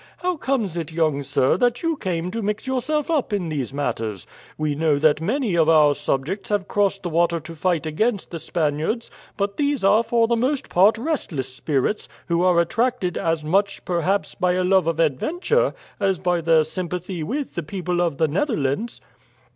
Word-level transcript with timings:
How 0.17 0.35
comes 0.35 0.75
it, 0.77 0.91
young 0.91 1.21
sir, 1.21 1.57
that 1.57 1.83
you 1.83 1.95
came 1.95 2.31
to 2.31 2.41
mix 2.41 2.65
yourself 2.65 3.11
up 3.11 3.31
in 3.31 3.49
these 3.49 3.71
matters? 3.71 4.25
We 4.57 4.73
know 4.73 4.97
that 4.97 5.21
many 5.21 5.53
of 5.55 5.69
our 5.69 5.93
subjects 5.93 6.49
have 6.49 6.67
crossed 6.67 7.03
the 7.03 7.09
water 7.09 7.39
to 7.41 7.55
fight 7.55 7.85
against 7.85 8.31
the 8.31 8.39
Spaniards; 8.39 9.11
but 9.37 9.57
these 9.57 9.83
are 9.83 10.01
for 10.01 10.27
the 10.27 10.35
most 10.35 10.69
part 10.69 10.97
restless 10.97 11.53
spirits, 11.53 12.09
who 12.29 12.41
are 12.41 12.59
attracted 12.59 13.15
as 13.15 13.43
much, 13.43 13.85
perhaps, 13.85 14.33
by 14.33 14.53
a 14.53 14.63
love 14.63 14.87
of 14.87 14.99
adventure 14.99 15.75
as 15.99 16.17
by 16.17 16.41
their 16.41 16.63
sympathy 16.63 17.21
with 17.21 17.53
the 17.53 17.61
people 17.61 18.01
of 18.01 18.17
the 18.17 18.27
Netherlands." 18.27 19.01